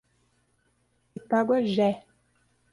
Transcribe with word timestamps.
Itaguajé 1.19 1.89